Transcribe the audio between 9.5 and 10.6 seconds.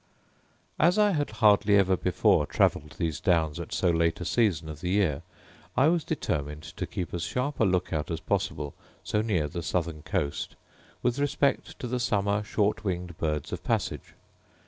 southern coast,